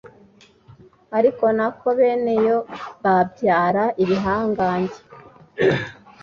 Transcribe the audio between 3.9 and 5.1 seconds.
ibihangange